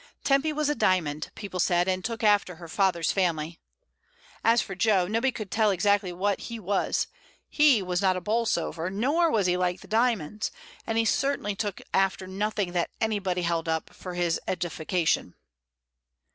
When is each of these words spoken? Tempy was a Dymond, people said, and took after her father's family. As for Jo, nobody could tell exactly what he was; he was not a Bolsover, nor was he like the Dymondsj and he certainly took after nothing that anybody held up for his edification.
Tempy 0.23 0.51
was 0.51 0.67
a 0.67 0.73
Dymond, 0.73 1.29
people 1.35 1.59
said, 1.59 1.87
and 1.87 2.03
took 2.03 2.23
after 2.23 2.55
her 2.55 2.67
father's 2.67 3.11
family. 3.11 3.59
As 4.43 4.59
for 4.59 4.73
Jo, 4.73 5.05
nobody 5.07 5.31
could 5.31 5.51
tell 5.51 5.69
exactly 5.69 6.11
what 6.11 6.39
he 6.49 6.57
was; 6.59 7.05
he 7.47 7.83
was 7.83 8.01
not 8.01 8.17
a 8.17 8.19
Bolsover, 8.19 8.89
nor 8.89 9.29
was 9.29 9.45
he 9.45 9.57
like 9.57 9.81
the 9.81 9.87
Dymondsj 9.87 10.49
and 10.87 10.97
he 10.97 11.05
certainly 11.05 11.55
took 11.55 11.81
after 11.93 12.25
nothing 12.25 12.71
that 12.71 12.89
anybody 12.99 13.43
held 13.43 13.69
up 13.69 13.91
for 13.93 14.15
his 14.15 14.41
edification. 14.47 15.35